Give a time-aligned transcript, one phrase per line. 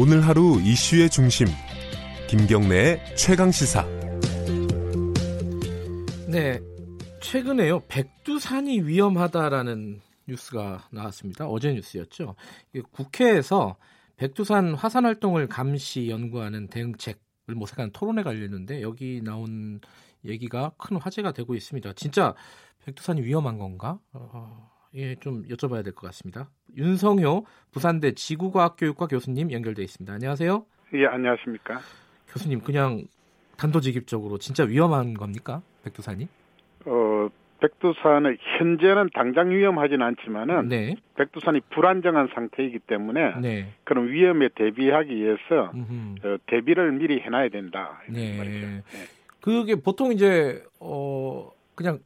[0.00, 1.46] 오늘 하루 이슈의 중심
[2.26, 3.86] 김경래의 최강 시사.
[6.26, 6.58] 네,
[7.20, 11.46] 최근에요 백두산이 위험하다라는 뉴스가 나왔습니다.
[11.46, 12.34] 어제 뉴스였죠.
[12.92, 13.76] 국회에서
[14.16, 19.82] 백두산 화산 활동을 감시 연구하는 대응책을 모색하는 토론회가 열렸는데 여기 나온
[20.24, 21.92] 얘기가 큰 화제가 되고 있습니다.
[21.92, 22.34] 진짜
[22.86, 23.98] 백두산이 위험한 건가?
[24.14, 26.48] 어, 예, 좀 여쭤봐야 될 것 같습니다.
[26.76, 30.12] 윤성효 부산대 지구과학교육과 교수님 연결돼 있습니다.
[30.12, 30.64] 안녕하세요.
[30.94, 31.78] 예, 안녕하십니까.
[32.28, 33.04] 교수님, 그냥
[33.56, 35.62] 단도직입적으로 진짜 위험한 겁니까?
[35.84, 36.28] 백두산이?
[36.86, 37.28] 어,
[37.60, 40.96] 백두산은 현재는 당장 위험하지는 않지만은 네.
[41.16, 43.74] 백두산이 불안정한 상태이기 때문에 네.
[43.84, 45.70] 그런 위험에 대비하기 위해서
[46.24, 48.00] 어, 대비를 미리 해놔야 된다.
[48.08, 48.38] 네.
[48.42, 48.82] 네.
[49.40, 51.98] 그게 보통 이제 어 그냥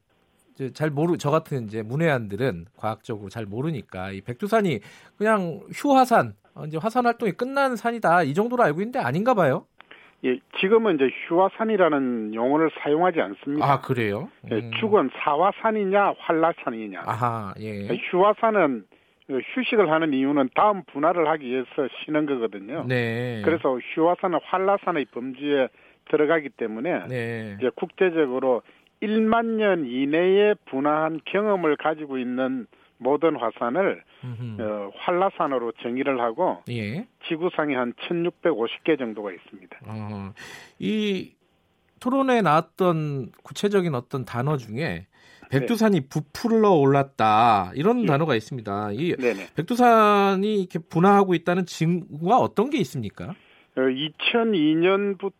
[0.54, 4.80] 이제 잘 모르 저 같은 이제 문외한들은 과학적으로 잘 모르니까 이 백두산이
[5.18, 9.66] 그냥 휴화산 어, 이제 화산 활동이 끝난 산이다 이 정도로 알고 있는데 아닌가 봐요.
[10.24, 13.70] 예, 지금은 이제 휴화산이라는 용어를 사용하지 않습니다.
[13.70, 14.30] 아 그래요?
[14.50, 14.70] 예, 음.
[14.72, 17.02] 예, 죽은 사화산이냐 활라산이냐.
[17.04, 17.88] 아하, 예.
[17.88, 17.98] 예.
[18.10, 18.86] 휴화산은
[19.28, 22.84] 휴식을 하는 이유는 다음 분할을 하기 위해서 쉬는 거거든요.
[22.86, 23.42] 네.
[23.44, 25.68] 그래서 휴화산은 활라산의 범주에
[26.10, 27.56] 들어가기 때문에 네.
[27.58, 28.62] 이제 국제적으로
[29.06, 32.66] 1만 년 이내에 분화한 경험을 가지고 있는
[32.98, 34.02] 모든 화산을
[34.60, 37.06] 어, 활라산으로 정의를 하고 예.
[37.28, 39.78] 지구상에 한 1,650개 정도가 있습니다.
[39.86, 40.32] 어,
[40.78, 41.32] 이
[42.00, 45.06] 토론에 나왔던 구체적인 어떤 단어 중에
[45.50, 46.08] 백두산이 네.
[46.08, 48.06] 부풀러 올랐다 이런 예.
[48.06, 48.92] 단어가 있습니다.
[48.92, 49.48] 이 네네.
[49.54, 53.34] 백두산이 이렇게 분화하고 있다는 증거가 어떤 게 있습니까?
[53.76, 55.30] 어, 2002년부터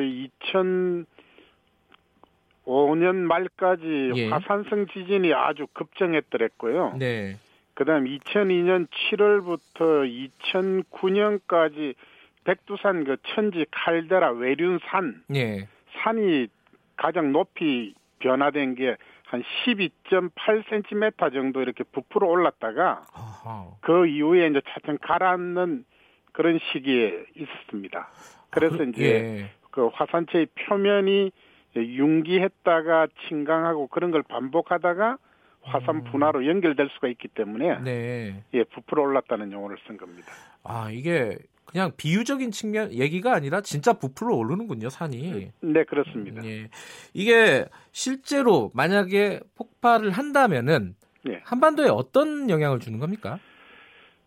[0.00, 1.06] 2000
[2.66, 4.28] 5년 말까지 예.
[4.28, 6.96] 화산성 지진이 아주 급증했더랬고요.
[6.98, 7.36] 네.
[7.74, 11.94] 그다음 2002년 7월부터 2009년까지
[12.44, 15.68] 백두산 그 천지 칼데라 외륜산 예.
[16.02, 16.48] 산이
[16.96, 18.96] 가장 높이 변화된 게
[19.32, 23.66] 한 12.8cm 정도 이렇게 부풀어 올랐다가 아하.
[23.80, 25.86] 그 이후에 이제 차츰 가라앉는
[26.32, 28.10] 그런 시기에 있었습니다.
[28.50, 29.50] 그래서 아, 그, 이제 예.
[29.70, 31.32] 그 화산체의 표면이
[31.80, 35.18] 융기했다가 침강하고 그런 걸 반복하다가
[35.62, 36.04] 화산 음.
[36.04, 38.44] 분화로 연결될 수가 있기 때문에 네.
[38.52, 40.32] 예, 부풀어 올랐다는 용어를 쓴 겁니다.
[40.64, 45.52] 아, 이게 그냥 비유적인 측면 얘기가 아니라 진짜 부풀어 오르는군요, 산이.
[45.60, 46.44] 네, 그렇습니다.
[46.44, 46.68] 예.
[47.14, 50.94] 이게 실제로 만약에 폭발을 한다면은
[51.28, 51.40] 예.
[51.44, 53.38] 한반도에 어떤 영향을 주는 겁니까?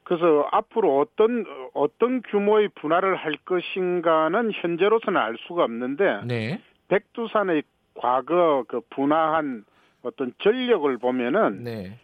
[0.03, 6.61] 그래서 앞으로 어떤 어떤 규모의 분화를 할 것인가는 현재로서는 알 수가 없는데 네.
[6.87, 7.63] 백두산의
[7.95, 9.65] 과거 그 분화한
[10.03, 11.97] 어떤 전력을 보면은 네.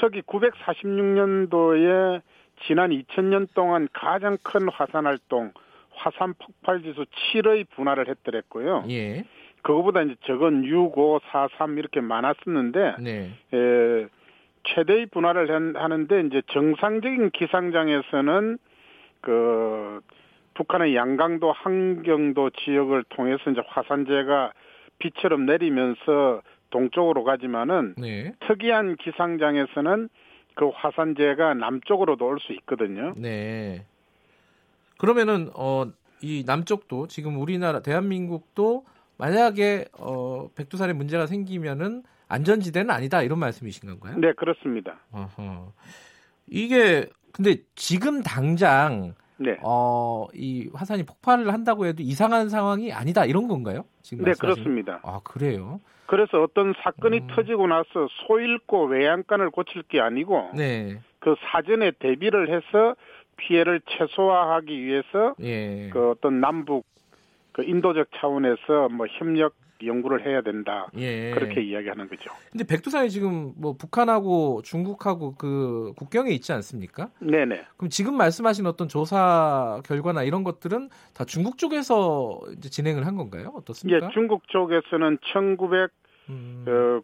[0.00, 2.22] 서기 946년도에
[2.66, 5.52] 지난 2000년 동안 가장 큰 화산 활동
[5.90, 8.86] 화산 폭발 지수 7의 분화를 했더랬고요.
[8.90, 9.24] 예.
[9.62, 13.30] 그거보다 이제 적은 6, 5, 4, 3 이렇게 많았었는데 네.
[13.52, 14.06] 에,
[14.64, 18.58] 최대의 분화를 하는데 이제 정상적인 기상장에서는
[19.20, 20.00] 그
[20.54, 24.52] 북한의 양강도 한경도 지역을 통해서 이제 화산재가
[24.98, 28.32] 비처럼 내리면서 동쪽으로 가지만은 네.
[28.46, 30.08] 특이한 기상장에서는
[30.54, 33.12] 그 화산재가 남쪽으로도 올 수 있거든요.
[33.16, 33.84] 네.
[34.98, 35.86] 그러면은 어
[36.24, 38.86] 이 남쪽도 지금 우리나라 대한민국도
[39.18, 44.16] 만약에 어 백두산에 문제가 생기면은 안전지대는 아니다 이런 말씀이신 건가요?
[44.16, 45.00] 네 그렇습니다.
[45.12, 45.72] 어허.
[46.46, 49.58] 이게 근데 지금 당장 네.
[49.62, 53.84] 어, 이 화산이 폭발을 한다고 해도 이상한 상황이 아니다 이런 건가요?
[54.02, 55.00] 지금 네, 그렇습니다.
[55.02, 55.80] 아, 그래요?
[56.06, 57.26] 그래서 어떤 사건이 음.
[57.28, 60.98] 터지고 나서 소잃고 외양간을 고칠 게 아니고 네.
[61.18, 62.94] 그 사전에 대비를 해서
[63.36, 65.88] 피해를 최소화하기 위해서 예.
[65.90, 66.84] 그 어떤 남북
[67.54, 70.88] 그 인도적 차원에서 뭐 협력 연구를 해야 된다.
[70.96, 71.30] 예.
[71.32, 72.30] 그렇게 이야기하는 거죠.
[72.50, 77.10] 근데 백두산이 지금 뭐 북한하고 중국하고 그 국경에 있지 않습니까?
[77.20, 77.64] 네네.
[77.76, 83.52] 그럼 지금 말씀하신 어떤 조사 결과나 이런 것들은 다 중국 쪽에서 이제 진행을 한 건가요?
[83.54, 84.06] 어떻습니까?
[84.06, 85.90] 예, 중국 쪽에서는 1900
[86.30, 86.64] 음.
[86.66, 87.00] 어,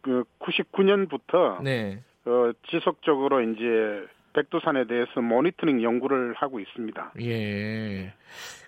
[0.00, 2.02] 그 99년부터 네.
[2.24, 7.12] 어, 지속적으로 이제 백두산에 대해서 모니터링 연구를 하고 있습니다.
[7.20, 8.12] 예.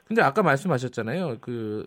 [0.06, 1.38] 근데 아까 말씀하셨잖아요.
[1.40, 1.84] 그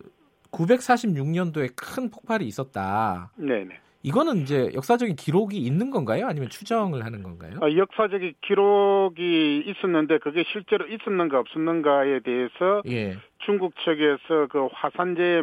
[0.51, 3.31] 946년도에 큰 폭발이 있었다.
[3.35, 3.79] 네네.
[4.01, 6.27] 이거는 이제 역사적인 기록이 있는 건가요?
[6.27, 7.59] 아니면 추정을 하는 건가요?
[7.61, 13.17] 아, 역사적인 기록이 있었는데 그게 실제로 있었는가 없었는가에 대해서 예.
[13.39, 15.41] 중국 측에서 그 화산재에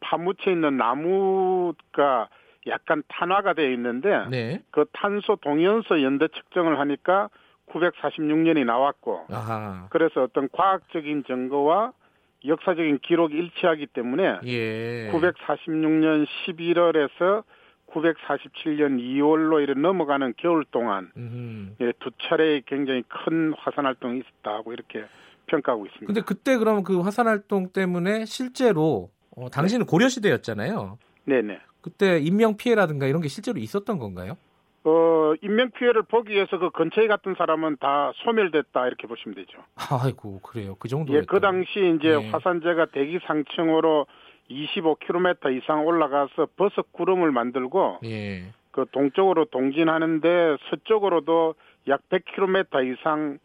[0.00, 2.28] 파묻혀 있는 나무가
[2.68, 4.62] 약간 탄화가 되어 있는데 네.
[4.70, 7.28] 그 탄소 동연서 연대 측정을 하니까
[7.70, 9.86] 946년이 나왔고 아하.
[9.90, 11.92] 그래서 어떤 과학적인 증거와
[12.44, 15.10] 역사적인 기록이 일치하기 때문에 예.
[15.12, 17.44] 946년 11월에서
[17.88, 21.10] 947년 2월로 이렇게 넘어가는 겨울 동안
[21.80, 25.04] 예, 두 차례의 굉장히 큰 화산 활동이 있었다고 이렇게
[25.46, 26.06] 평가하고 있습니다.
[26.06, 30.98] 근데 그때 그럼 그 화산 활동 때문에 실제로 어, 당신은 고려 시대였잖아요.
[31.24, 31.60] 네네.
[31.80, 34.36] 그때 인명 피해라든가 이런 게 실제로 있었던 건가요?
[34.84, 39.58] 어, 인명 피해를 보기 위해서 그 근처에 갔던 사람은 다 소멸됐다 이렇게 보시면 되죠.
[39.90, 40.76] 아이고 그래요.
[40.78, 41.12] 그 정도.
[41.12, 42.30] 예, 그 당시 이제 네.
[42.30, 44.06] 화산재가 대기 상층으로
[44.50, 48.52] 25km 이상 올라가서 버섯 구름을 만들고 예.
[48.70, 51.54] 그 동쪽으로 동진하는데 서쪽으로도
[51.88, 53.38] 약 100km 이상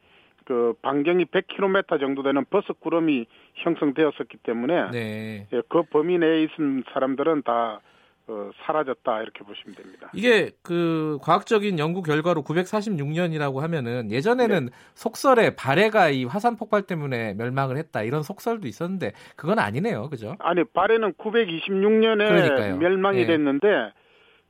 [0.46, 5.48] 그 반경이 100km 정도 되는 버섯 구름이 형성되었었기 때문에 네.
[5.52, 7.82] 예, 그 범위 내에 있는 사람들은 다
[8.28, 10.10] 어, 사라졌다 이렇게 보시면 됩니다.
[10.14, 14.72] 이게 그 과학적인 연구 결과로 946년이라고 하면은 예전에는 네.
[14.96, 20.36] 속설에 발해가 이 화산 폭발 때문에 멸망을 했다 이런 속설도 있었는데 그건 아니네요, 그죠?
[20.40, 22.78] 아니 발해는 926년에 그러니까요.
[22.78, 23.26] 멸망이 네.
[23.28, 23.68] 됐는데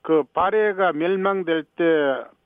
[0.01, 1.83] 그 발해가 멸망될 때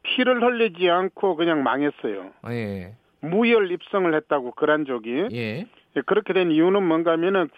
[0.02, 2.31] 피를 흘리지 않고 그냥 망했어요.
[2.50, 2.96] 예.
[3.22, 5.28] 무혈 입성을 했다고 그란족이.
[5.34, 5.66] 예.
[6.06, 7.50] 그렇게 된 이유는 뭔가면은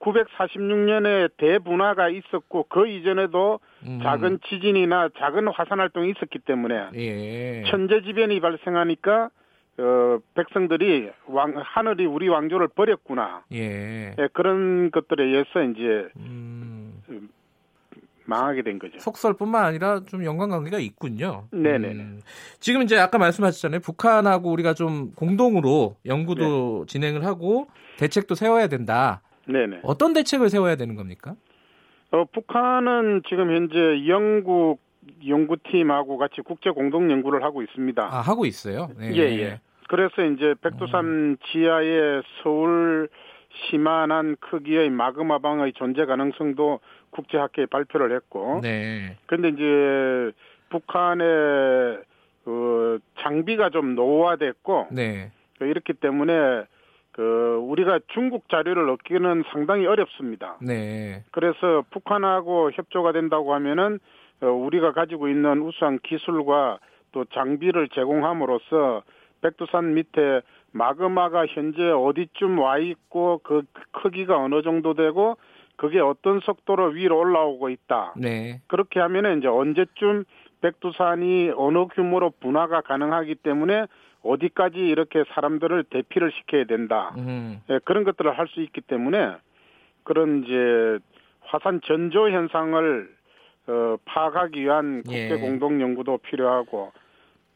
[0.00, 4.00] 946년에 대분화가 있었고 그 이전에도 음.
[4.02, 7.64] 작은 지진이나 작은 화산 활동이 있었기 때문에 예.
[7.70, 9.30] 천재지변이 발생하니까
[9.78, 13.44] 어, 백성들이 왕, 하늘이 우리 왕조를 버렸구나.
[13.52, 14.14] 예.
[14.18, 17.02] 예 그런 것들에 의해서 이제 음.
[18.26, 18.98] 망하게 된 거죠.
[18.98, 21.46] 속설뿐만 아니라 좀 연관관계가 있군요.
[21.52, 21.88] 네네.
[21.88, 22.20] 음.
[22.58, 23.80] 지금 이제 아까 말씀하셨잖아요.
[23.80, 26.92] 북한하고 우리가 좀 공동으로 연구도 네.
[26.92, 29.22] 진행을 하고 대책도 세워야 된다.
[29.46, 29.80] 네네.
[29.82, 31.34] 어떤 대책을 세워야 되는 겁니까?
[32.10, 34.78] 어, 북한은 지금 현재 영국
[35.26, 38.02] 연구팀하고 같이 국제 공동 연구를 하고 있습니다.
[38.02, 38.90] 아, 하고 있어요?
[38.98, 39.14] 네.
[39.14, 39.60] 예, 예.
[39.88, 41.36] 그래서 이제 백두산 음.
[41.52, 43.08] 지하에 서울
[43.70, 48.60] 시만한 크기의 마그마방의 존재 가능성도 국제학회에 발표를 했고.
[48.62, 49.16] 네.
[49.26, 50.32] 근데 이제
[50.70, 52.00] 북한의
[52.44, 54.88] 그 장비가 좀 노후화됐고.
[54.90, 55.30] 네.
[55.60, 56.64] 이렇기 때문에
[57.16, 60.58] 그 우리가 중국 자료를 얻기는 상당히 어렵습니다.
[60.60, 61.24] 네.
[61.32, 63.98] 그래서 북한하고 협조가 된다고 하면은
[64.42, 66.78] 어, 우리가 가지고 있는 우수한 기술과
[67.12, 69.02] 또 장비를 제공함으로써
[69.40, 70.42] 백두산 밑에
[70.72, 75.38] 마그마가 현재 어디쯤 와 있고 그 크기가 어느 정도 되고
[75.76, 78.12] 그게 어떤 속도로 위로 올라오고 있다.
[78.18, 78.60] 네.
[78.66, 80.24] 그렇게 하면은 이제 언제쯤
[80.60, 83.86] 백두산이 어느 규모로 분화가 가능하기 때문에
[84.30, 87.14] 어디까지 이렇게 사람들을 대피를 시켜야 된다.
[87.18, 87.60] 음.
[87.70, 89.36] 예, 그런 것들을 할 수 있기 때문에
[90.04, 90.98] 그런 이제
[91.40, 93.08] 화산 전조 현상을
[93.68, 95.36] 어, 파악하기 위한 국제 예.
[95.36, 96.92] 공동 연구도 필요하고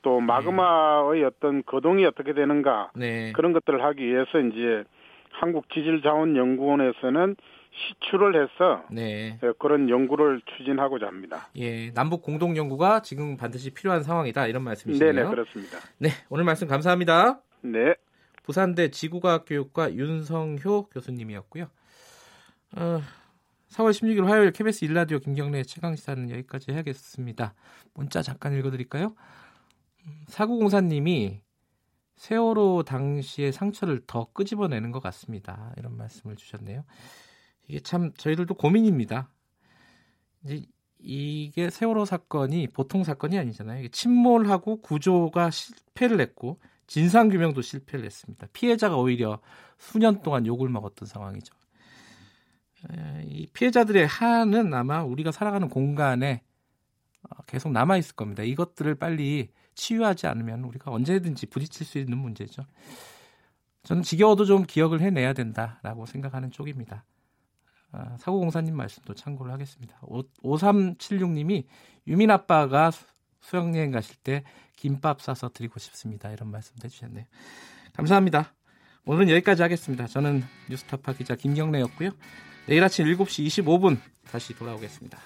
[0.02, 1.26] 또 마그마의 네.
[1.26, 3.32] 어떤 거동이 어떻게 되는가 네.
[3.32, 4.84] 그런 것들을 하기 위해서 이제
[5.30, 7.36] 한국 지질자원연구원에서는
[7.72, 9.38] 시추를 해서 네.
[9.42, 11.48] 예, 그런 연구를 추진하고자 합니다.
[11.56, 15.12] 예, 남북 공동 연구가 지금 반드시 필요한 상황이다 이런 말씀이시네요.
[15.12, 15.78] 네, 그렇습니다.
[15.98, 17.40] 네, 오늘 말씀 감사합니다.
[17.62, 17.94] 네.
[18.42, 21.64] 부산대 지구과학교육과 윤성효 교수님이었고요.
[22.76, 23.00] 어,
[23.70, 27.54] 4월 16일 화요일 KBS 일라디오 김경래 최강 시사는 여기까지 해야겠습니다.
[27.94, 29.14] 문자 잠깐 읽어드릴까요?
[30.26, 31.40] 사구공사님이
[32.16, 35.72] 세월호 당시의 상처를 더 끄집어내는 것 같습니다.
[35.78, 36.84] 이런 말씀을 주셨네요.
[37.70, 39.30] 이게 참 저희들도 고민입니다.
[40.44, 40.62] 이제
[40.98, 43.88] 이게 세월호 사건이 보통 사건이 아니잖아요.
[43.88, 48.48] 침몰하고 구조가 실패를 했고 진상 규명도 실패를 했습니다.
[48.52, 49.40] 피해자가 오히려
[49.78, 51.54] 수년 동안 욕을 먹었던 상황이죠.
[53.24, 56.42] 이 피해자들의 한은 아마 우리가 살아가는 공간에
[57.22, 58.42] 어, 계속 남아 있을 겁니다.
[58.42, 62.62] 이것들을 빨리 치유하지 않으면 우리가 언제든지 부딪힐 수 있는 문제죠.
[63.84, 67.04] 저는 지겨워도 좀 기억을 해내야 된다라고 생각하는 쪽입니다.
[67.92, 70.00] 아, 사고공사님 말씀도 참고를 하겠습니다.
[70.42, 71.64] 5376님이
[72.06, 72.90] 유민 아빠가
[73.40, 74.44] 수영여행 가실 때
[74.76, 76.30] 김밥 싸서 드리고 싶습니다.
[76.30, 77.24] 이런 말씀도 해주셨네요.
[77.94, 78.54] 감사합니다.
[79.04, 80.06] 오늘은 여기까지 하겠습니다.
[80.06, 82.10] 저는 뉴스타파 기자 김경래였고요.
[82.66, 83.98] 내일 아침 7시 25분
[84.30, 85.18] 다시 돌아오겠습니다.